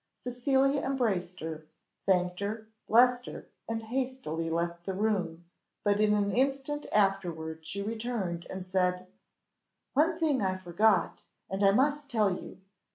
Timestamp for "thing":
10.17-10.41